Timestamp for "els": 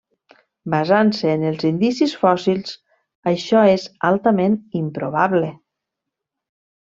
1.49-1.65